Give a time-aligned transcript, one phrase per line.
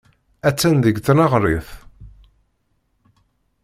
[0.47, 1.69] Attan deg tneɣrit.